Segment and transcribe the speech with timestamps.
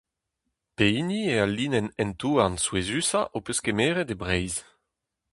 [0.75, 4.61] Pehini eo al linenn hent-houarn souezhusañ ho peus kemeret e Breizh?